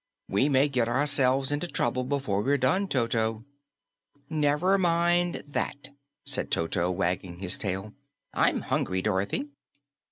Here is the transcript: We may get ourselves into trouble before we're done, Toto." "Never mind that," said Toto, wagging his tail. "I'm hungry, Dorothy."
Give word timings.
We 0.27 0.49
may 0.49 0.67
get 0.67 0.89
ourselves 0.89 1.51
into 1.51 1.67
trouble 1.67 2.03
before 2.03 2.41
we're 2.41 2.57
done, 2.57 2.87
Toto." 2.87 3.45
"Never 4.31 4.79
mind 4.79 5.43
that," 5.45 5.89
said 6.25 6.49
Toto, 6.49 6.89
wagging 6.89 7.37
his 7.37 7.59
tail. 7.59 7.93
"I'm 8.33 8.61
hungry, 8.61 9.03
Dorothy." 9.03 9.49